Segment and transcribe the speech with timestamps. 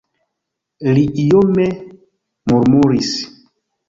[0.95, 1.67] Li iome
[2.53, 3.13] murmuris.